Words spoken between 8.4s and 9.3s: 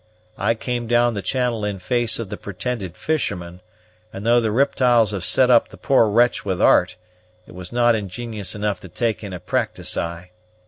enough to take